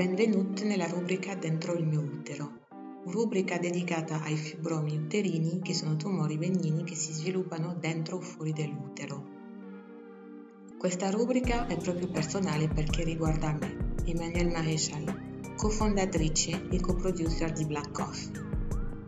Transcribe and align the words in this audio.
Benvenuti 0.00 0.64
nella 0.64 0.86
rubrica 0.86 1.34
Dentro 1.34 1.74
il 1.74 1.84
mio 1.84 2.00
utero, 2.00 2.60
rubrica 3.04 3.58
dedicata 3.58 4.22
ai 4.22 4.34
fibromi 4.34 4.96
uterini 4.96 5.60
che 5.60 5.74
sono 5.74 5.96
tumori 5.96 6.38
benigni 6.38 6.84
che 6.84 6.94
si 6.94 7.12
sviluppano 7.12 7.76
dentro 7.78 8.16
o 8.16 8.20
fuori 8.22 8.54
dell'utero. 8.54 9.22
Questa 10.78 11.10
rubrica 11.10 11.66
è 11.66 11.76
proprio 11.76 12.08
personale 12.08 12.66
perché 12.68 13.04
riguarda 13.04 13.52
me, 13.52 13.92
Emmanuel 14.06 14.48
Marechal, 14.48 15.52
cofondatrice 15.54 16.68
e 16.70 16.80
coproducer 16.80 17.52
di 17.52 17.66
Black 17.66 17.92
Coffee. 17.92 18.48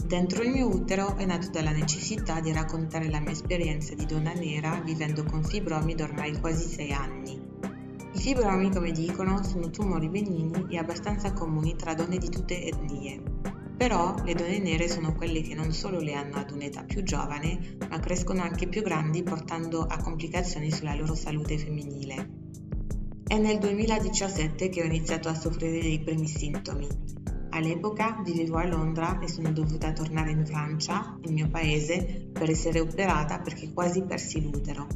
Dentro 0.04 0.42
il 0.42 0.50
mio 0.50 0.68
utero 0.68 1.16
è 1.16 1.24
nato 1.24 1.48
dalla 1.48 1.72
necessità 1.72 2.40
di 2.40 2.52
raccontare 2.52 3.08
la 3.08 3.20
mia 3.20 3.30
esperienza 3.30 3.94
di 3.94 4.04
donna 4.04 4.34
nera 4.34 4.78
vivendo 4.84 5.24
con 5.24 5.42
fibromi 5.42 5.94
da 5.94 6.04
ormai 6.04 6.38
quasi 6.38 6.68
sei 6.68 6.92
anni. 6.92 7.41
I 8.14 8.18
fibromi, 8.18 8.70
come 8.70 8.92
dicono, 8.92 9.42
sono 9.42 9.70
tumori 9.70 10.08
benigni 10.08 10.66
e 10.68 10.78
abbastanza 10.78 11.32
comuni 11.32 11.76
tra 11.76 11.94
donne 11.94 12.18
di 12.18 12.28
tutte 12.28 12.64
etnie. 12.64 13.22
Però 13.76 14.14
le 14.22 14.34
donne 14.34 14.58
nere 14.58 14.88
sono 14.88 15.12
quelle 15.14 15.40
che 15.40 15.54
non 15.54 15.72
solo 15.72 15.98
le 15.98 16.14
hanno 16.14 16.36
ad 16.36 16.50
un'età 16.50 16.84
più 16.84 17.02
giovane, 17.02 17.76
ma 17.88 17.98
crescono 17.98 18.42
anche 18.42 18.68
più 18.68 18.82
grandi 18.82 19.22
portando 19.22 19.82
a 19.82 19.96
complicazioni 19.96 20.70
sulla 20.70 20.94
loro 20.94 21.14
salute 21.14 21.58
femminile. 21.58 22.30
È 23.26 23.38
nel 23.38 23.58
2017 23.58 24.68
che 24.68 24.82
ho 24.82 24.84
iniziato 24.84 25.28
a 25.28 25.34
soffrire 25.34 25.80
dei 25.80 26.00
primi 26.00 26.28
sintomi, 26.28 26.86
All'epoca 27.54 28.18
vivevo 28.24 28.56
a 28.56 28.66
Londra 28.66 29.18
e 29.18 29.28
sono 29.28 29.52
dovuta 29.52 29.92
tornare 29.92 30.30
in 30.30 30.46
Francia, 30.46 31.18
il 31.22 31.32
mio 31.32 31.50
paese, 31.50 32.30
per 32.32 32.48
essere 32.48 32.80
operata 32.80 33.40
perché 33.40 33.70
quasi 33.74 34.02
persi 34.04 34.40
l'utero. 34.40 34.86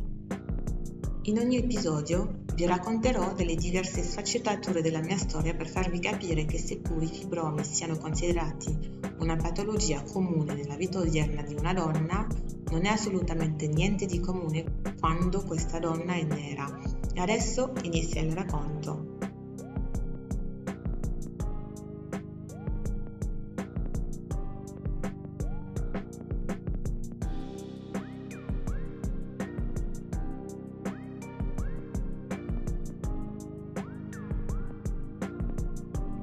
In 1.24 1.38
ogni 1.38 1.58
episodio 1.58 2.44
vi 2.56 2.64
racconterò 2.64 3.34
delle 3.34 3.54
diverse 3.54 4.02
sfaccettature 4.02 4.80
della 4.80 5.02
mia 5.02 5.18
storia 5.18 5.54
per 5.54 5.68
farvi 5.68 5.98
capire 5.98 6.46
che 6.46 6.56
seppur 6.56 7.02
i 7.02 7.06
fibromi 7.06 7.62
siano 7.62 7.98
considerati 7.98 8.74
una 9.18 9.36
patologia 9.36 10.02
comune 10.02 10.54
nella 10.54 10.74
vita 10.74 11.00
odierna 11.00 11.42
di 11.42 11.54
una 11.54 11.74
donna, 11.74 12.26
non 12.70 12.86
è 12.86 12.88
assolutamente 12.88 13.66
niente 13.66 14.06
di 14.06 14.20
comune 14.20 14.80
quando 14.98 15.44
questa 15.44 15.78
donna 15.78 16.14
è 16.14 16.22
nera. 16.22 16.80
E 17.12 17.20
adesso 17.20 17.72
inizia 17.82 18.22
il 18.22 18.32
racconto. 18.32 19.05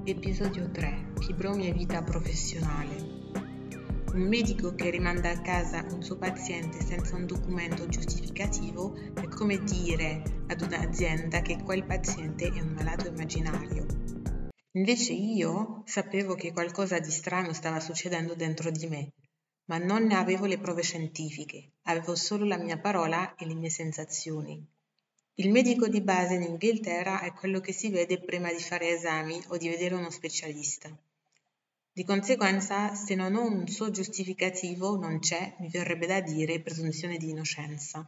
Episodio 0.06 0.70
3. 0.70 1.14
Fibromi 1.22 1.70
e 1.70 1.72
vita 1.72 2.04
professionale. 2.04 2.94
Un 4.12 4.28
medico 4.28 4.76
che 4.76 4.90
rimanda 4.90 5.30
a 5.30 5.40
casa 5.40 5.86
un 5.92 6.04
suo 6.04 6.18
paziente 6.18 6.82
senza 6.82 7.16
un 7.16 7.26
documento 7.26 7.88
giustificativo 7.88 8.98
è 9.14 9.26
come 9.30 9.64
dire 9.64 10.22
ad 10.48 10.59
un'azienda 10.59 11.42
che 11.42 11.64
quel 11.64 11.86
paziente 11.86 12.50
è 12.50 12.59
un 12.59 12.74
malato 12.74 13.08
immaginario. 13.08 13.86
Invece 14.74 15.14
io 15.14 15.84
sapevo 15.86 16.36
che 16.36 16.52
qualcosa 16.52 17.00
di 17.00 17.09
strano 17.09 17.54
stava 17.54 17.80
succedendo 17.80 18.36
dentro 18.36 18.72
di 18.72 18.88
me, 18.88 19.14
ma 19.70 19.78
non 19.78 20.04
ne 20.04 20.16
avevo 20.16 20.48
le 20.48 20.59
prove 20.59 20.81
scientifiche, 20.84 21.76
avevo 21.84 22.16
solo 22.16 22.44
la 22.44 22.58
mia 22.58 22.78
parola 22.78 23.36
e 23.36 23.46
le 23.46 23.56
mie 23.56 23.70
sensazioni. 23.70 24.73
Il 25.38 25.50
medico 25.50 25.88
di 25.88 26.00
base 26.00 26.36
in 26.36 26.44
Inghilterra 26.44 27.22
è 27.22 27.34
quello 27.34 27.59
che 27.59 27.73
si 27.73 27.89
vede 27.89 28.20
prima 28.20 28.53
di 28.53 28.62
fare 28.62 28.89
esami 28.89 29.42
o 29.48 29.58
di 29.58 29.67
vedere 29.67 29.95
uno 29.95 30.12
specialista. 30.12 30.95
Di 31.92 32.03
conseguenza, 32.03 32.94
se 32.94 33.16
non 33.16 33.34
ho 33.34 33.44
un 33.44 33.67
suo 33.67 33.90
giustificativo, 33.90 34.95
non 34.95 35.17
c'è, 35.17 35.56
mi 35.58 35.70
verrebbe 35.70 36.06
da 36.06 36.22
dire, 36.22 36.59
presunzione 36.59 37.17
di 37.17 37.31
innocenza. 37.31 38.08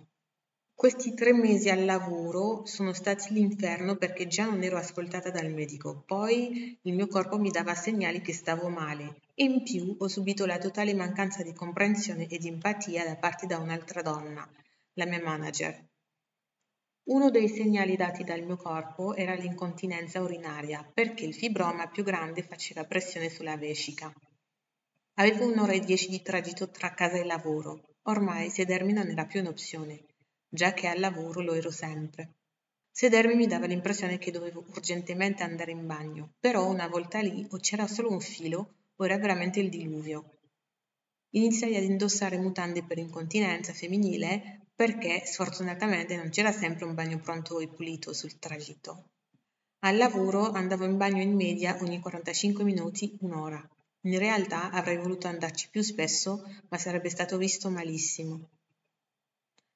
Questi 0.75 1.16
tre 1.16 1.33
mesi 1.33 1.67
al 1.69 1.83
lavoro 1.83 2.63
sono 2.67 2.94
stati 2.94 3.33
l'inferno 3.33 3.95
perché 3.95 4.27
già 4.27 4.45
non 4.45 4.61
ero 4.61 4.77
ascoltata 4.77 5.31
dal 5.31 5.51
medico, 5.51 6.03
poi 6.05 6.77
il 6.79 6.94
mio 6.94 7.07
corpo 7.07 7.39
mi 7.39 7.50
dava 7.50 7.73
segnali 7.73 8.21
che 8.21 8.33
stavo 8.33 8.69
male 8.69 9.21
e 9.33 9.45
in 9.45 9.63
più 9.63 9.95
ho 9.97 10.07
subito 10.07 10.45
la 10.45 10.59
totale 10.59 10.94
mancanza 10.94 11.41
di 11.41 11.53
comprensione 11.53 12.27
e 12.27 12.38
di 12.38 12.50
empatia 12.50 13.03
da 13.03 13.16
parte 13.16 13.47
da 13.47 13.57
un'altra 13.57 14.03
donna, 14.03 14.47
la 14.94 15.05
mia 15.07 15.23
manager, 15.23 15.88
uno 17.05 17.29
dei 17.29 17.47
segnali 17.47 17.95
dati 17.95 18.23
dal 18.23 18.41
mio 18.41 18.57
corpo 18.57 19.13
era 19.13 19.35
l'incontinenza 19.35 20.21
urinaria, 20.21 20.83
perché 20.91 21.25
il 21.25 21.35
fibroma 21.35 21.88
più 21.88 22.03
grande 22.03 22.41
faceva 22.41 22.83
pressione 22.85 23.29
sulla 23.29 23.57
vescica. 23.57 24.11
Avevo 25.15 25.45
un'ora 25.45 25.73
e 25.73 25.81
dieci 25.81 26.09
di 26.09 26.23
tragitto 26.23 26.69
tra 26.69 26.94
casa 26.94 27.17
e 27.17 27.23
lavoro. 27.23 27.81
Ormai 28.03 28.49
sedermi 28.49 28.91
non 28.91 29.07
era 29.07 29.25
più 29.25 29.39
un'opzione, 29.41 30.03
già 30.49 30.73
che 30.73 30.88
al 30.88 30.99
lavoro 30.99 31.41
lo 31.41 31.53
ero 31.53 31.69
sempre. 31.69 32.33
Sedermi 32.89 33.35
mi 33.35 33.45
dava 33.45 33.67
l'impressione 33.67 34.17
che 34.17 34.31
dovevo 34.31 34.63
urgentemente 34.69 35.44
andare 35.44 35.71
in 35.71 35.85
bagno, 35.85 36.33
però 36.39 36.67
una 36.67 36.88
volta 36.88 37.19
lì 37.19 37.45
o 37.51 37.57
c'era 37.57 37.85
solo 37.88 38.09
un 38.09 38.19
filo 38.19 38.73
o 38.95 39.05
era 39.05 39.17
veramente 39.17 39.59
il 39.59 39.69
diluvio. 39.69 40.38
Iniziai 41.35 41.75
ad 41.75 41.84
indossare 41.84 42.38
mutande 42.38 42.81
per 42.81 42.97
incontinenza 42.97 43.73
femminile 43.73 44.68
perché 44.73 45.22
sfortunatamente 45.25 46.16
non 46.16 46.29
c'era 46.29 46.53
sempre 46.53 46.85
un 46.85 46.94
bagno 46.94 47.19
pronto 47.19 47.59
e 47.59 47.68
pulito 47.68 48.13
sul 48.13 48.40
tragitto. 48.40 49.09
Al 49.79 49.97
lavoro 49.97 50.51
andavo 50.51 50.85
in 50.85 50.95
bagno 50.95 51.22
in 51.22 51.35
media 51.35 51.78
ogni 51.81 52.00
45 52.00 52.63
minuti, 52.63 53.18
un'ora. 53.19 53.62
In 54.03 54.18
realtà 54.18 54.72
avrei 54.72 54.95
voluto 54.95 55.28
andarci 55.28 55.68
più 55.69 55.81
spesso, 55.81 56.41
ma 56.69 56.78
sarebbe 56.78 57.09
stato 57.09 57.35
visto 57.38 57.69
malissimo. 57.69 58.50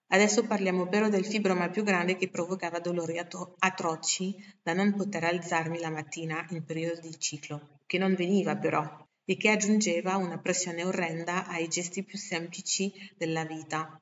Adesso 0.08 0.48
parliamo 0.48 0.88
però 0.88 1.10
del 1.10 1.26
fibroma 1.26 1.70
più 1.70 1.84
grande 1.84 2.16
che 2.16 2.30
provocava 2.30 2.80
dolori 2.80 3.18
atro- 3.18 3.56
atroci 3.60 4.34
da 4.64 4.72
non 4.72 4.96
poter 4.96 5.26
alzarmi 5.26 5.78
la 5.80 5.90
mattina 5.90 6.48
in 6.52 6.64
periodo 6.64 7.02
di 7.02 7.20
ciclo, 7.20 7.80
che 7.86 7.98
non 7.98 8.16
veniva 8.16 8.56
però, 8.56 9.08
e 9.30 9.38
che 9.38 9.52
aggiungeva 9.52 10.16
una 10.16 10.40
pressione 10.40 10.84
orrenda 10.84 11.46
ai 11.46 11.68
gesti 11.68 12.04
più 12.04 12.18
semplici 12.18 12.92
della 13.16 13.46
vita, 13.46 14.02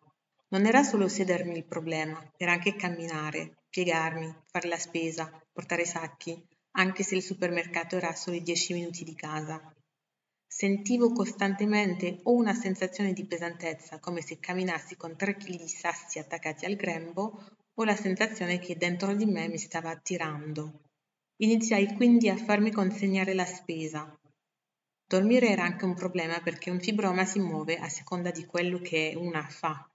non 0.51 0.65
era 0.65 0.83
solo 0.83 1.09
sedermi 1.09 1.57
il 1.57 1.65
problema, 1.65 2.31
era 2.38 2.53
anche 2.53 2.77
camminare, 2.77 3.63
piegarmi, 3.69 4.33
fare 4.45 4.69
la 4.69 4.77
spesa, 4.77 5.29
portare 5.51 5.83
sacchi, 5.83 6.41
anche 6.77 7.03
se 7.03 7.16
il 7.16 7.21
supermercato 7.21 7.97
era 7.97 8.07
a 8.07 8.16
soli 8.16 8.41
dieci 8.41 8.71
minuti 8.71 9.03
di 9.03 9.16
casa. 9.16 9.61
Sentivo 10.47 11.11
costantemente 11.11 12.21
o 12.23 12.31
una 12.31 12.53
sensazione 12.53 13.11
di 13.11 13.25
pesantezza, 13.25 13.99
come 13.99 14.21
se 14.21 14.39
camminassi 14.39 14.95
con 14.95 15.17
tre 15.17 15.35
chili 15.35 15.57
di 15.57 15.67
sassi 15.67 16.19
attaccati 16.19 16.63
al 16.63 16.77
grembo, 16.77 17.43
o 17.73 17.83
la 17.83 17.97
sensazione 17.97 18.59
che 18.59 18.77
dentro 18.77 19.13
di 19.13 19.25
me 19.25 19.49
mi 19.49 19.57
stava 19.57 19.89
attirando. 19.89 20.83
Iniziai 21.41 21.95
quindi 21.95 22.29
a 22.29 22.37
farmi 22.37 22.71
consegnare 22.71 23.33
la 23.33 23.45
spesa. 23.45 24.17
Dormire 25.09 25.47
era 25.47 25.63
anche 25.63 25.85
un 25.85 25.95
problema 25.95 26.41
perché 26.41 26.69
un 26.69 26.81
fibroma 26.81 27.23
si 27.23 27.40
muove 27.40 27.78
a 27.78 27.88
seconda 27.88 28.29
di 28.29 28.45
quello 28.45 28.79
che 28.79 29.13
una 29.16 29.41
fa. 29.47 29.90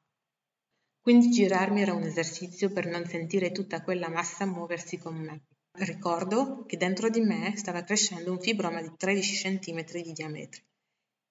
Quindi 1.02 1.28
girarmi 1.28 1.82
era 1.82 1.92
un 1.92 2.04
esercizio 2.04 2.72
per 2.72 2.86
non 2.86 3.04
sentire 3.04 3.52
tutta 3.52 3.82
quella 3.82 4.08
massa 4.08 4.46
muoversi 4.46 4.96
con 4.96 5.16
me. 5.16 5.42
Ricordo 5.72 6.64
che 6.64 6.78
dentro 6.78 7.10
di 7.10 7.20
me 7.20 7.54
stava 7.56 7.82
crescendo 7.82 8.30
un 8.30 8.40
fibroma 8.40 8.80
di 8.80 8.90
13 8.96 9.58
cm 9.58 9.84
di 10.02 10.12
diametro, 10.12 10.62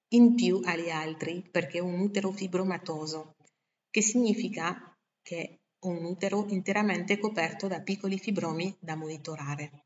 in 0.10 0.36
più 0.36 0.62
agli 0.64 0.90
altri 0.90 1.48
perché 1.50 1.80
ho 1.80 1.86
un 1.86 2.02
utero 2.02 2.32
fibromatoso, 2.32 3.36
che 3.90 4.04
significa 4.04 4.96
che 5.24 5.62
ho 5.80 5.90
un 5.90 6.06
utero 6.06 6.46
interamente 6.50 7.18
coperto 7.18 7.68
da 7.68 7.82
piccoli 7.82 8.20
fibromi 8.20 8.78
da 8.80 8.96
monitorare. 8.96 9.86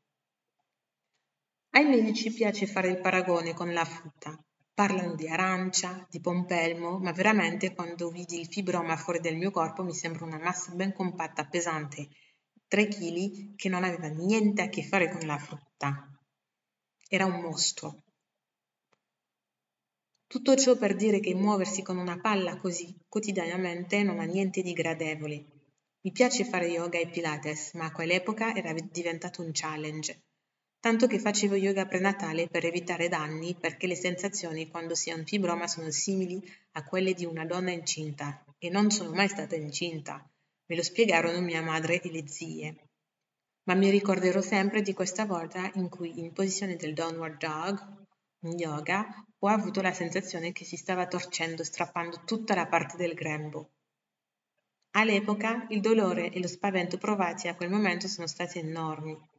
Ai 1.76 1.84
medici 1.84 2.32
piace 2.32 2.66
fare 2.66 2.88
il 2.88 3.02
paragone 3.02 3.52
con 3.52 3.70
la 3.70 3.84
frutta, 3.84 4.34
Parlano 4.72 5.14
di 5.14 5.28
arancia, 5.28 6.06
di 6.08 6.22
pompelmo, 6.22 6.98
ma 6.98 7.12
veramente 7.12 7.74
quando 7.74 8.08
vidi 8.08 8.40
il 8.40 8.46
fibroma 8.46 8.96
fuori 8.96 9.20
del 9.20 9.36
mio 9.36 9.50
corpo 9.50 9.82
mi 9.82 9.92
sembra 9.92 10.24
una 10.24 10.38
massa 10.38 10.72
ben 10.72 10.94
compatta, 10.94 11.44
pesante, 11.44 12.08
3 12.66 12.88
kg, 12.88 13.56
che 13.56 13.68
non 13.68 13.84
aveva 13.84 14.08
niente 14.08 14.62
a 14.62 14.70
che 14.70 14.84
fare 14.84 15.10
con 15.10 15.26
la 15.26 15.36
frutta. 15.36 16.18
Era 17.10 17.26
un 17.26 17.42
mostro. 17.42 18.04
Tutto 20.26 20.56
ciò 20.56 20.78
per 20.78 20.96
dire 20.96 21.20
che 21.20 21.34
muoversi 21.34 21.82
con 21.82 21.98
una 21.98 22.18
palla 22.18 22.56
così 22.56 22.96
quotidianamente 23.06 24.02
non 24.02 24.18
ha 24.18 24.24
niente 24.24 24.62
di 24.62 24.72
gradevole. 24.72 25.44
Mi 26.00 26.10
piace 26.10 26.46
fare 26.46 26.68
yoga 26.68 26.98
e 26.98 27.10
pilates, 27.10 27.74
ma 27.74 27.84
a 27.84 27.92
quell'epoca 27.92 28.54
era 28.54 28.72
diventato 28.72 29.42
un 29.42 29.50
challenge 29.52 30.25
tanto 30.86 31.08
che 31.08 31.18
facevo 31.18 31.56
yoga 31.56 31.84
prenatale 31.84 32.46
per 32.46 32.64
evitare 32.64 33.08
danni 33.08 33.56
perché 33.56 33.88
le 33.88 33.96
sensazioni 33.96 34.68
quando 34.68 34.94
si 34.94 35.10
ha 35.10 35.16
un 35.16 35.26
fibroma 35.26 35.66
sono 35.66 35.90
simili 35.90 36.40
a 36.74 36.84
quelle 36.84 37.12
di 37.12 37.24
una 37.24 37.44
donna 37.44 37.72
incinta 37.72 38.44
e 38.56 38.70
non 38.70 38.92
sono 38.92 39.10
mai 39.10 39.26
stata 39.26 39.56
incinta. 39.56 40.24
Me 40.66 40.76
lo 40.76 40.84
spiegarono 40.84 41.40
mia 41.40 41.60
madre 41.60 42.00
e 42.00 42.12
le 42.12 42.28
zie. 42.28 42.76
ma 43.64 43.74
mi 43.74 43.90
ricorderò 43.90 44.40
sempre 44.40 44.80
di 44.80 44.94
questa 44.94 45.24
volta 45.26 45.68
in 45.74 45.88
cui 45.88 46.20
in 46.20 46.32
posizione 46.32 46.76
del 46.76 46.94
downward 46.94 47.36
dog, 47.36 48.06
in 48.44 48.56
yoga, 48.56 49.26
ho 49.40 49.48
avuto 49.48 49.80
la 49.82 49.92
sensazione 49.92 50.52
che 50.52 50.64
si 50.64 50.76
stava 50.76 51.08
torcendo, 51.08 51.64
strappando 51.64 52.22
tutta 52.24 52.54
la 52.54 52.68
parte 52.68 52.96
del 52.96 53.14
grembo. 53.14 53.70
All'epoca 54.92 55.66
il 55.70 55.80
dolore 55.80 56.30
e 56.30 56.38
lo 56.40 56.46
spavento 56.46 56.96
provati 56.96 57.48
a 57.48 57.56
quel 57.56 57.70
momento 57.70 58.06
sono 58.06 58.28
stati 58.28 58.60
enormi. 58.60 59.34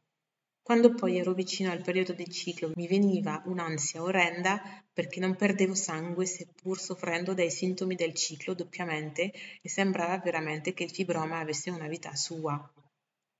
Quando 0.68 0.92
poi 0.92 1.16
ero 1.16 1.32
vicino 1.32 1.70
al 1.70 1.80
periodo 1.80 2.12
del 2.12 2.28
ciclo 2.28 2.72
mi 2.74 2.86
veniva 2.86 3.42
un'ansia 3.46 4.02
orrenda 4.02 4.60
perché 4.92 5.18
non 5.18 5.34
perdevo 5.34 5.74
sangue 5.74 6.26
seppur 6.26 6.78
soffrendo 6.78 7.32
dai 7.32 7.50
sintomi 7.50 7.94
del 7.94 8.12
ciclo 8.12 8.52
doppiamente 8.52 9.32
e 9.62 9.68
sembrava 9.70 10.18
veramente 10.18 10.74
che 10.74 10.84
il 10.84 10.90
fibroma 10.90 11.38
avesse 11.38 11.70
una 11.70 11.88
vita 11.88 12.14
sua. 12.14 12.70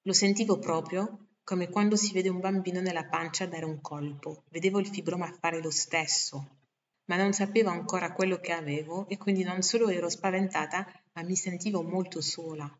Lo 0.04 0.12
sentivo 0.14 0.58
proprio 0.58 1.26
come 1.44 1.68
quando 1.68 1.96
si 1.96 2.14
vede 2.14 2.30
un 2.30 2.40
bambino 2.40 2.80
nella 2.80 3.04
pancia 3.04 3.44
dare 3.44 3.66
un 3.66 3.82
colpo. 3.82 4.44
Vedevo 4.48 4.78
il 4.78 4.86
fibroma 4.86 5.30
fare 5.38 5.60
lo 5.60 5.70
stesso, 5.70 6.60
ma 7.10 7.16
non 7.16 7.34
sapevo 7.34 7.68
ancora 7.68 8.14
quello 8.14 8.38
che 8.38 8.52
avevo 8.52 9.06
e 9.06 9.18
quindi 9.18 9.42
non 9.42 9.60
solo 9.60 9.90
ero 9.90 10.08
spaventata, 10.08 10.90
ma 11.12 11.22
mi 11.24 11.36
sentivo 11.36 11.82
molto 11.82 12.22
sola. 12.22 12.74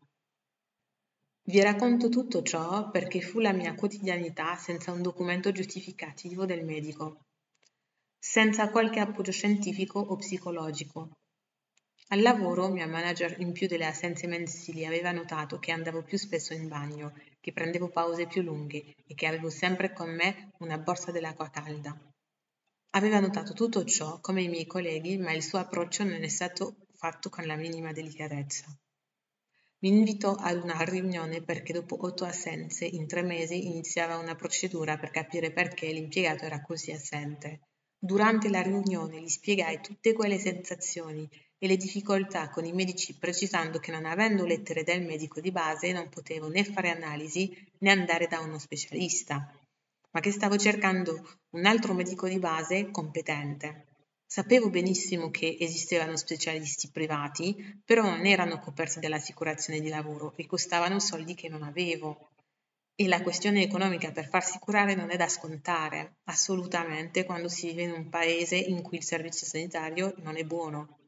Vi 1.43 1.61
racconto 1.61 2.09
tutto 2.09 2.43
ciò 2.43 2.91
perché 2.91 3.21
fu 3.21 3.39
la 3.39 3.53
mia 3.53 3.73
quotidianità 3.73 4.55
senza 4.55 4.91
un 4.91 5.01
documento 5.01 5.51
giustificativo 5.51 6.45
del 6.45 6.63
medico, 6.63 7.25
senza 8.19 8.69
qualche 8.69 8.99
appoggio 8.99 9.31
scientifico 9.31 9.99
o 9.99 10.15
psicologico. 10.15 11.17
Al 12.09 12.21
lavoro 12.21 12.69
mia 12.69 12.87
manager 12.87 13.39
in 13.39 13.51
più 13.51 13.67
delle 13.67 13.85
assenze 13.85 14.27
mensili 14.27 14.85
aveva 14.85 15.11
notato 15.11 15.59
che 15.59 15.71
andavo 15.71 16.03
più 16.03 16.17
spesso 16.17 16.53
in 16.53 16.67
bagno, 16.67 17.13
che 17.39 17.53
prendevo 17.53 17.89
pause 17.89 18.25
più 18.27 18.41
lunghe 18.41 18.95
e 19.05 19.13
che 19.13 19.27
avevo 19.27 19.49
sempre 19.49 19.93
con 19.93 20.13
me 20.13 20.51
una 20.59 20.77
borsa 20.77 21.11
dell'acqua 21.11 21.49
calda. 21.49 21.95
Aveva 22.91 23.19
notato 23.19 23.53
tutto 23.53 23.85
ciò 23.85 24.19
come 24.21 24.41
i 24.41 24.47
miei 24.49 24.65
colleghi, 24.65 25.17
ma 25.17 25.33
il 25.33 25.43
suo 25.43 25.59
approccio 25.59 26.03
non 26.03 26.23
è 26.23 26.27
stato 26.27 26.87
fatto 26.95 27.29
con 27.29 27.45
la 27.45 27.55
minima 27.55 27.91
delicatezza. 27.91 28.65
Mi 29.81 29.89
invitò 29.89 30.33
ad 30.33 30.61
una 30.61 30.83
riunione 30.83 31.41
perché 31.41 31.71
dopo 31.71 31.97
otto 32.01 32.25
assenze 32.25 32.83
in 32.85 33.07
tre 33.07 33.21
mesi 33.21 33.67
iniziava 33.67 34.17
una 34.17 34.35
procedura 34.35 34.97
per 34.97 35.09
capire 35.09 35.51
perché 35.51 35.89
l'impiegato 35.91 36.43
era 36.43 36.61
così 36.61 36.91
assente. 36.91 37.61
Durante 37.97 38.49
la 38.49 38.61
riunione 38.61 39.21
gli 39.21 39.29
spiegai 39.29 39.79
tutte 39.79 40.11
quelle 40.11 40.37
sensazioni 40.37 41.29
e 41.57 41.67
le 41.67 41.77
difficoltà 41.77 42.49
con 42.49 42.65
i 42.65 42.73
medici 42.73 43.15
precisando 43.15 43.79
che 43.79 43.91
non 43.91 44.05
avendo 44.05 44.45
lettere 44.45 44.83
del 44.83 45.01
medico 45.01 45.39
di 45.39 45.51
base 45.51 45.93
non 45.93 46.09
potevo 46.09 46.49
né 46.49 46.65
fare 46.65 46.89
analisi 46.89 47.49
né 47.79 47.91
andare 47.91 48.27
da 48.27 48.41
uno 48.41 48.59
specialista, 48.59 49.49
ma 50.11 50.19
che 50.19 50.31
stavo 50.31 50.57
cercando 50.57 51.25
un 51.51 51.65
altro 51.65 51.93
medico 51.93 52.27
di 52.27 52.39
base 52.39 52.91
competente. 52.91 53.88
Sapevo 54.31 54.69
benissimo 54.69 55.31
che 55.31 55.57
esistevano 55.59 56.15
specialisti 56.15 56.91
privati, 56.91 57.81
però 57.83 58.03
non 58.03 58.27
erano 58.27 58.59
coperti 58.59 58.99
dall'assicurazione 58.99 59.79
di 59.79 59.89
lavoro 59.89 60.33
e 60.35 60.45
costavano 60.45 60.99
soldi 60.99 61.33
che 61.33 61.49
non 61.49 61.63
avevo. 61.63 62.29
E 62.93 63.07
la 63.07 63.23
questione 63.23 63.63
economica 63.63 64.11
per 64.11 64.29
farsi 64.29 64.59
curare 64.59 64.93
non 64.93 65.09
è 65.09 65.17
da 65.17 65.27
scontare, 65.27 66.17
assolutamente, 66.25 67.25
quando 67.25 67.49
si 67.49 67.69
vive 67.69 67.81
in 67.81 67.91
un 67.91 68.09
paese 68.09 68.55
in 68.55 68.83
cui 68.83 68.97
il 68.97 69.03
servizio 69.03 69.47
sanitario 69.47 70.13
non 70.17 70.37
è 70.37 70.43
buono. 70.43 70.99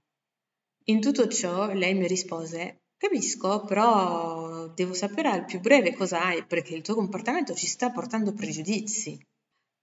In 0.86 1.00
tutto 1.00 1.28
ciò 1.28 1.72
lei 1.74 1.94
mi 1.94 2.08
rispose 2.08 2.86
Capisco, 2.98 3.66
però 3.66 4.68
devo 4.70 4.94
sapere 4.94 5.30
al 5.30 5.46
più 5.46 5.60
breve 5.60 5.94
cosa 5.94 6.24
hai 6.24 6.44
perché 6.44 6.74
il 6.74 6.82
tuo 6.82 6.96
comportamento 6.96 7.54
ci 7.54 7.68
sta 7.68 7.92
portando 7.92 8.34
pregiudizi. 8.34 9.24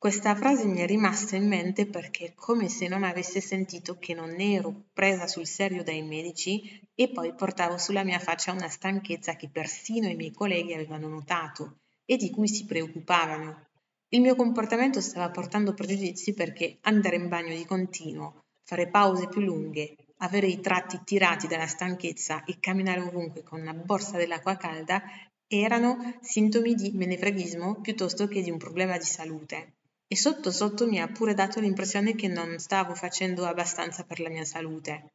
Questa 0.00 0.36
frase 0.36 0.64
mi 0.64 0.78
è 0.78 0.86
rimasta 0.86 1.34
in 1.34 1.48
mente 1.48 1.84
perché 1.84 2.26
è 2.26 2.34
come 2.36 2.68
se 2.68 2.86
non 2.86 3.02
avesse 3.02 3.40
sentito 3.40 3.98
che 3.98 4.14
non 4.14 4.38
ero 4.38 4.84
presa 4.92 5.26
sul 5.26 5.44
serio 5.44 5.82
dai 5.82 6.02
medici 6.02 6.88
e 6.94 7.08
poi 7.08 7.34
portavo 7.34 7.78
sulla 7.78 8.04
mia 8.04 8.20
faccia 8.20 8.52
una 8.52 8.68
stanchezza 8.68 9.34
che 9.34 9.48
persino 9.48 10.06
i 10.06 10.14
miei 10.14 10.30
colleghi 10.30 10.72
avevano 10.72 11.08
notato 11.08 11.80
e 12.04 12.16
di 12.16 12.30
cui 12.30 12.46
si 12.46 12.64
preoccupavano. 12.64 13.70
Il 14.10 14.20
mio 14.20 14.36
comportamento 14.36 15.00
stava 15.00 15.30
portando 15.30 15.74
pregiudizi 15.74 16.32
perché 16.32 16.78
andare 16.82 17.16
in 17.16 17.26
bagno 17.26 17.56
di 17.56 17.64
continuo, 17.64 18.44
fare 18.62 18.88
pause 18.88 19.26
più 19.26 19.40
lunghe, 19.40 19.96
avere 20.18 20.46
i 20.46 20.60
tratti 20.60 21.00
tirati 21.02 21.48
dalla 21.48 21.66
stanchezza 21.66 22.44
e 22.44 22.60
camminare 22.60 23.00
ovunque 23.00 23.42
con 23.42 23.60
una 23.60 23.74
borsa 23.74 24.16
dell'acqua 24.16 24.56
calda 24.56 25.02
erano 25.48 26.18
sintomi 26.20 26.76
di 26.76 26.92
menefreghismo 26.94 27.80
piuttosto 27.80 28.28
che 28.28 28.42
di 28.42 28.50
un 28.52 28.58
problema 28.58 28.96
di 28.96 29.04
salute 29.04 29.72
e 30.10 30.16
sotto 30.16 30.50
sotto 30.50 30.86
mi 30.86 31.00
ha 31.00 31.06
pure 31.06 31.34
dato 31.34 31.60
l'impressione 31.60 32.14
che 32.14 32.28
non 32.28 32.58
stavo 32.58 32.94
facendo 32.94 33.44
abbastanza 33.44 34.04
per 34.04 34.20
la 34.20 34.30
mia 34.30 34.44
salute. 34.44 35.12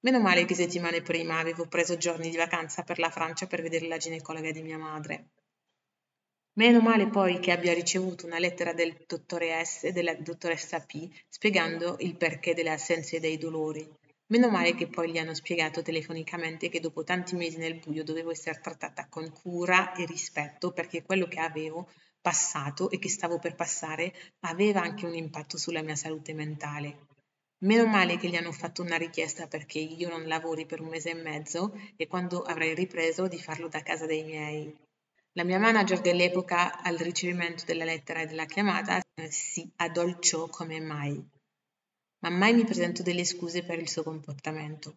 Meno 0.00 0.20
male 0.20 0.46
che 0.46 0.54
settimane 0.54 1.02
prima 1.02 1.38
avevo 1.38 1.66
preso 1.66 1.98
giorni 1.98 2.30
di 2.30 2.36
vacanza 2.36 2.82
per 2.82 2.98
la 2.98 3.10
Francia 3.10 3.46
per 3.46 3.60
vedere 3.60 3.86
la 3.86 3.98
ginecologa 3.98 4.50
di 4.50 4.62
mia 4.62 4.78
madre. 4.78 5.26
Meno 6.54 6.80
male 6.80 7.08
poi 7.08 7.38
che 7.40 7.52
abbia 7.52 7.72
ricevuto 7.72 8.26
una 8.26 8.38
lettera 8.38 8.72
del 8.72 9.04
dottore 9.06 9.64
S 9.64 9.84
e 9.84 9.92
della 9.92 10.14
dottoressa 10.14 10.80
P 10.80 11.08
spiegando 11.28 11.96
il 12.00 12.16
perché 12.16 12.54
delle 12.54 12.70
assenze 12.70 13.16
e 13.16 13.20
dei 13.20 13.38
dolori. 13.38 13.86
Meno 14.26 14.48
male 14.48 14.74
che 14.74 14.88
poi 14.88 15.10
gli 15.10 15.18
hanno 15.18 15.34
spiegato 15.34 15.82
telefonicamente 15.82 16.68
che 16.68 16.80
dopo 16.80 17.04
tanti 17.04 17.36
mesi 17.36 17.58
nel 17.58 17.78
buio 17.78 18.02
dovevo 18.02 18.30
essere 18.30 18.60
trattata 18.60 19.06
con 19.08 19.30
cura 19.30 19.92
e 19.92 20.04
rispetto 20.06 20.72
perché 20.72 21.02
quello 21.02 21.26
che 21.26 21.38
avevo 21.38 21.88
passato 22.22 22.88
e 22.88 22.98
che 22.98 23.10
stavo 23.10 23.38
per 23.38 23.54
passare 23.54 24.14
aveva 24.46 24.80
anche 24.80 25.04
un 25.04 25.14
impatto 25.14 25.58
sulla 25.58 25.82
mia 25.82 25.96
salute 25.96 26.32
mentale. 26.32 27.08
Meno 27.62 27.86
male 27.86 28.16
che 28.16 28.28
gli 28.28 28.36
hanno 28.36 28.52
fatto 28.52 28.82
una 28.82 28.96
richiesta 28.96 29.46
perché 29.46 29.78
io 29.78 30.08
non 30.08 30.26
lavori 30.26 30.64
per 30.64 30.80
un 30.80 30.88
mese 30.88 31.10
e 31.10 31.14
mezzo 31.14 31.78
e 31.96 32.06
quando 32.06 32.42
avrei 32.42 32.74
ripreso 32.74 33.28
di 33.28 33.38
farlo 33.38 33.68
da 33.68 33.82
casa 33.82 34.06
dei 34.06 34.24
miei. 34.24 34.74
La 35.32 35.44
mia 35.44 35.58
manager 35.58 36.00
dell'epoca 36.00 36.82
al 36.82 36.96
ricevimento 36.96 37.64
della 37.64 37.84
lettera 37.84 38.22
e 38.22 38.26
della 38.26 38.46
chiamata 38.46 39.00
si 39.28 39.70
addolciò 39.76 40.48
come 40.48 40.80
mai, 40.80 41.22
ma 42.20 42.30
mai 42.30 42.54
mi 42.54 42.64
presento 42.64 43.02
delle 43.02 43.24
scuse 43.24 43.64
per 43.64 43.78
il 43.78 43.88
suo 43.88 44.02
comportamento. 44.02 44.96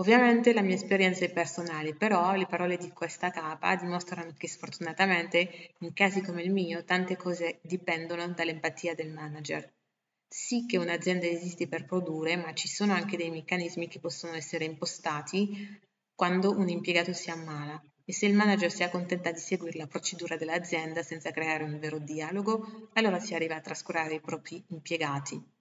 Ovviamente 0.00 0.54
la 0.54 0.62
mia 0.62 0.76
esperienza 0.76 1.26
è 1.26 1.30
personale, 1.30 1.94
però 1.94 2.34
le 2.34 2.46
parole 2.46 2.78
di 2.78 2.88
questa 2.90 3.30
capa 3.30 3.76
dimostrano 3.76 4.32
che 4.34 4.48
sfortunatamente 4.48 5.74
in 5.80 5.92
casi 5.92 6.22
come 6.22 6.40
il 6.42 6.50
mio 6.50 6.84
tante 6.84 7.18
cose 7.18 7.58
dipendono 7.60 8.26
dall'empatia 8.28 8.94
del 8.94 9.12
manager. 9.12 9.70
Sì 10.26 10.64
che 10.64 10.78
un'azienda 10.78 11.26
esiste 11.26 11.68
per 11.68 11.84
produrre, 11.84 12.36
ma 12.36 12.54
ci 12.54 12.66
sono 12.66 12.94
anche 12.94 13.18
dei 13.18 13.30
meccanismi 13.30 13.88
che 13.88 14.00
possono 14.00 14.32
essere 14.32 14.64
impostati 14.64 15.78
quando 16.14 16.50
un 16.50 16.70
impiegato 16.70 17.12
si 17.12 17.28
ammala 17.28 17.78
e 18.02 18.12
se 18.14 18.24
il 18.24 18.34
manager 18.34 18.72
si 18.72 18.82
accontenta 18.82 19.30
di 19.30 19.38
seguire 19.38 19.76
la 19.76 19.86
procedura 19.86 20.38
dell'azienda 20.38 21.02
senza 21.02 21.30
creare 21.30 21.64
un 21.64 21.78
vero 21.78 21.98
dialogo, 21.98 22.88
allora 22.94 23.18
si 23.18 23.34
arriva 23.34 23.56
a 23.56 23.60
trascurare 23.60 24.14
i 24.14 24.20
propri 24.20 24.64
impiegati. 24.68 25.59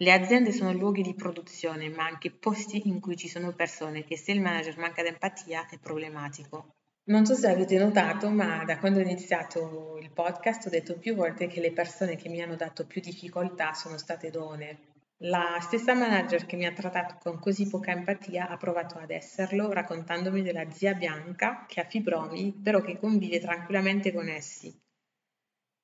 Le 0.00 0.12
aziende 0.12 0.52
sono 0.52 0.72
luoghi 0.72 1.02
di 1.02 1.14
produzione, 1.14 1.88
ma 1.88 2.04
anche 2.04 2.30
posti 2.30 2.86
in 2.86 3.00
cui 3.00 3.16
ci 3.16 3.26
sono 3.26 3.52
persone 3.52 4.04
che 4.04 4.16
se 4.16 4.30
il 4.30 4.40
manager 4.40 4.78
manca 4.78 5.02
di 5.02 5.08
empatia 5.08 5.68
è 5.68 5.76
problematico. 5.78 6.76
Non 7.08 7.26
so 7.26 7.34
se 7.34 7.48
avete 7.48 7.78
notato, 7.78 8.30
ma 8.30 8.62
da 8.64 8.78
quando 8.78 9.00
ho 9.00 9.02
iniziato 9.02 9.98
il 10.00 10.12
podcast 10.12 10.66
ho 10.66 10.70
detto 10.70 10.98
più 10.98 11.16
volte 11.16 11.48
che 11.48 11.60
le 11.60 11.72
persone 11.72 12.14
che 12.14 12.28
mi 12.28 12.40
hanno 12.40 12.54
dato 12.54 12.86
più 12.86 13.00
difficoltà 13.00 13.72
sono 13.72 13.98
state 13.98 14.30
donne. 14.30 14.78
La 15.22 15.58
stessa 15.60 15.94
manager 15.94 16.46
che 16.46 16.54
mi 16.54 16.66
ha 16.66 16.72
trattato 16.72 17.16
con 17.20 17.40
così 17.40 17.66
poca 17.66 17.90
empatia 17.90 18.48
ha 18.48 18.56
provato 18.56 18.98
ad 18.98 19.10
esserlo 19.10 19.72
raccontandomi 19.72 20.42
della 20.42 20.70
zia 20.70 20.94
Bianca 20.94 21.64
che 21.66 21.80
ha 21.80 21.84
fibromi, 21.84 22.52
però 22.52 22.80
che 22.80 22.98
convive 22.98 23.40
tranquillamente 23.40 24.12
con 24.12 24.28
essi. 24.28 24.72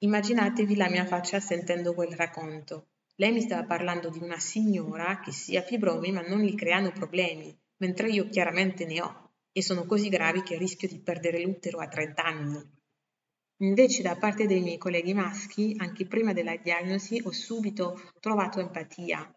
Immaginatevi 0.05 0.77
la 0.77 0.89
mia 0.89 1.05
faccia 1.05 1.41
sentendo 1.41 1.95
quel 1.95 2.13
racconto. 2.13 2.91
Lei 3.17 3.31
mi 3.31 3.41
stava 3.41 3.65
parlando 3.65 4.09
di 4.09 4.19
una 4.19 4.41
signora 4.41 5.21
che 5.21 5.31
si 5.31 5.57
ha 5.57 5.63
fibromi 5.63 6.11
ma 6.11 6.21
non 6.23 6.41
gli 6.41 6.55
creano 6.57 6.91
problemi, 6.91 7.57
mentre 7.77 8.09
io 8.11 8.29
chiaramente 8.29 8.85
ne 8.87 9.01
ho 9.01 9.31
e 9.53 9.63
sono 9.63 9.87
così 9.87 10.09
gravi 10.09 10.43
che 10.43 10.59
rischio 10.59 10.89
di 10.89 11.01
perdere 11.01 11.41
l'utero 11.41 11.79
a 11.79 11.87
30 11.87 12.25
anni. 12.25 12.61
Invece 13.59 14.03
da 14.03 14.17
parte 14.17 14.47
dei 14.47 14.61
miei 14.61 14.79
colleghi 14.79 15.15
maschi, 15.15 15.77
anche 15.79 16.09
prima 16.09 16.33
della 16.33 16.57
diagnosi, 16.57 17.23
ho 17.25 17.31
subito 17.31 18.11
trovato 18.19 18.59
empatia. 18.59 19.33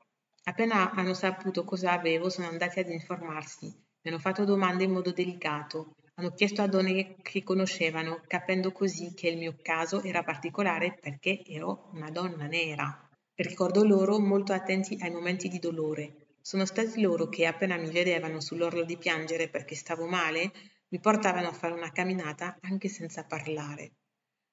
Appena 0.46 0.90
hanno 0.92 1.14
saputo 1.14 1.64
cosa 1.64 1.92
avevo, 1.92 2.30
sono 2.30 2.48
andati 2.48 2.80
ad 2.80 2.90
informarsi, 2.90 3.68
mi 3.68 4.10
hanno 4.10 4.18
fatto 4.18 4.44
domande 4.44 4.86
in 4.86 4.92
modo 4.92 5.12
delicato, 5.12 5.94
hanno 6.16 6.32
chiesto 6.32 6.64
a 6.64 6.68
donne 6.68 7.18
che 7.22 7.44
conoscevano, 7.44 8.24
capendo 8.26 8.72
così 8.72 9.14
che 9.14 9.28
il 9.30 9.38
mio 9.38 9.56
caso 9.62 10.02
era 10.02 10.24
particolare 10.24 10.98
perché 11.00 11.44
ero 11.46 11.92
una 11.94 12.10
donna 12.10 12.48
nera. 12.48 13.07
Ricordo 13.40 13.86
loro 13.86 14.18
molto 14.18 14.52
attenti 14.52 14.98
ai 15.00 15.12
momenti 15.12 15.48
di 15.48 15.60
dolore. 15.60 16.30
Sono 16.42 16.66
stati 16.66 17.00
loro 17.02 17.30
che, 17.30 17.46
appena 17.46 17.78
mi 17.78 17.92
vedevano 17.92 18.42
sull'orlo 18.42 18.84
di 18.84 18.98
piangere 18.98 19.48
perché 19.48 19.76
stavo 19.76 20.08
male, 20.08 20.52
mi 20.88 21.00
portavano 21.00 21.48
a 21.48 21.54
fare 21.54 21.76
una 21.76 21.92
camminata 21.92 22.58
anche 22.62 22.90
senza 22.90 23.26
parlare. 23.26 23.92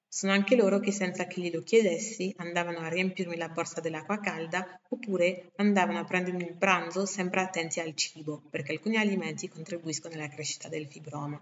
Sono 0.07 0.33
anche 0.33 0.55
loro 0.55 0.79
che 0.79 0.91
senza 0.91 1.25
che 1.25 1.41
glielo 1.41 1.63
chiedessi 1.63 2.31
andavano 2.37 2.77
a 2.77 2.87
riempirmi 2.87 3.37
la 3.37 3.49
borsa 3.49 3.81
dell'acqua 3.81 4.19
calda 4.19 4.79
oppure 4.89 5.51
andavano 5.55 5.97
a 5.97 6.03
prendermi 6.03 6.43
il 6.43 6.55
pranzo 6.55 7.07
sempre 7.07 7.41
attenti 7.41 7.79
al 7.79 7.95
cibo, 7.95 8.43
perché 8.51 8.73
alcuni 8.73 8.97
alimenti 8.97 9.49
contribuiscono 9.49 10.13
alla 10.13 10.29
crescita 10.29 10.69
del 10.69 10.85
fibroma. 10.85 11.41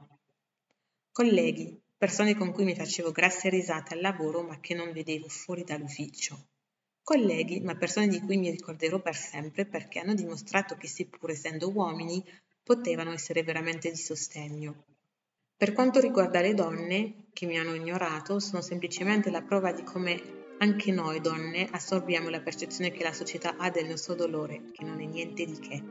Colleghi, 1.11 1.77
persone 1.97 2.35
con 2.35 2.53
cui 2.53 2.63
mi 2.63 2.73
facevo 2.73 3.11
grasse 3.11 3.49
risate 3.49 3.95
al 3.95 3.99
lavoro 3.99 4.43
ma 4.43 4.61
che 4.61 4.73
non 4.73 4.93
vedevo 4.93 5.27
fuori 5.27 5.65
dall'ufficio. 5.65 6.51
Colleghi, 7.03 7.59
ma 7.59 7.75
persone 7.75 8.07
di 8.07 8.21
cui 8.21 8.37
mi 8.37 8.49
ricorderò 8.49 9.01
per 9.01 9.15
sempre 9.15 9.65
perché 9.65 9.99
hanno 9.99 10.13
dimostrato 10.13 10.75
che 10.75 10.87
seppur 10.87 11.31
essendo 11.31 11.69
uomini 11.69 12.23
potevano 12.63 13.11
essere 13.11 13.43
veramente 13.43 13.89
di 13.89 13.97
sostegno. 13.97 14.85
Per 15.57 15.73
quanto 15.73 15.99
riguarda 15.99 16.39
le 16.39 16.53
donne 16.53 17.25
che 17.33 17.45
mi 17.45 17.57
hanno 17.57 17.73
ignorato, 17.73 18.39
sono 18.39 18.61
semplicemente 18.61 19.31
la 19.31 19.41
prova 19.41 19.73
di 19.73 19.83
come 19.83 20.55
anche 20.59 20.93
noi 20.93 21.19
donne 21.19 21.67
assorbiamo 21.69 22.29
la 22.29 22.39
percezione 22.39 22.91
che 22.91 23.03
la 23.03 23.11
società 23.11 23.57
ha 23.57 23.69
del 23.69 23.87
nostro 23.87 24.15
dolore, 24.15 24.71
che 24.71 24.85
non 24.85 25.01
è 25.01 25.05
niente 25.05 25.43
di 25.43 25.59
che. 25.59 25.83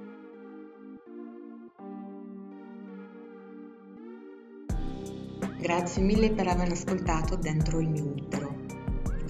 Grazie 5.58 6.02
mille 6.02 6.32
per 6.32 6.48
aver 6.48 6.72
ascoltato 6.72 7.36
Dentro 7.36 7.80
il 7.80 7.88
mio 7.88 8.04
utero. 8.04 8.51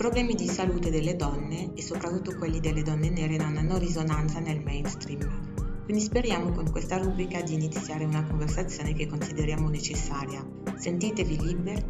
Problemi 0.03 0.35
di 0.35 0.49
salute 0.49 0.91
delle 0.91 1.15
donne 1.15 1.75
e 1.77 1.81
soprattutto 1.81 2.35
quelli 2.35 2.59
delle 2.59 2.83
donne 2.83 3.09
nere 3.09 3.37
non 3.37 3.57
hanno 3.57 3.79
risonanza 3.79 4.41
nel 4.41 4.61
mainstream 4.61 5.21
quindi 5.85 6.03
speriamo 6.03 6.51
con 6.51 6.69
questa 6.73 6.97
rubrica 6.97 7.41
di 7.41 7.55
iniziare 7.55 8.05
una 8.05 8.25
conversazione 8.25 8.95
che 8.95 9.07
consideriamo 9.07 9.69
necessaria. 9.69 10.45
Sentitevi 10.75 11.41
liberi 11.41 11.85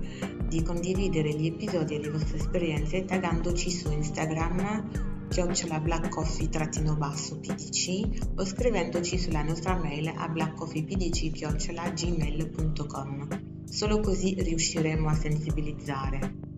di 0.47 0.62
condividere 0.62 1.35
gli 1.35 1.47
episodi 1.47 1.95
e 1.95 2.00
le 2.00 2.11
vostre 2.11 2.37
esperienze 2.37 3.07
taggandoci 3.07 3.71
su 3.71 3.90
Instagram 3.90 5.28
chiocciola 5.31 5.81
blackcoffee-pdc 5.81 8.35
o 8.37 8.45
scrivendoci 8.45 9.16
sulla 9.16 9.42
nostra 9.42 9.75
mail 9.76 10.12
a 10.14 10.28
blackcoffeepdc-gmail.com. 10.28 13.28
Solo 13.64 14.00
così 14.00 14.35
riusciremo 14.38 15.09
a 15.09 15.14
sensibilizzare. 15.14 16.52